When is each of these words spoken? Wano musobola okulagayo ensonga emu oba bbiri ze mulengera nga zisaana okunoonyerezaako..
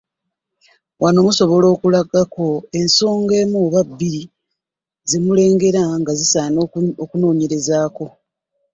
Wano 1.01 1.19
musobola 1.27 1.65
okulagayo 1.75 2.47
ensonga 2.79 3.33
emu 3.43 3.57
oba 3.65 3.79
bbiri 3.89 4.23
ze 5.09 5.17
mulengera 5.25 5.81
nga 5.99 6.11
zisaana 6.19 6.57
okunoonyerezaako.. 7.03 8.05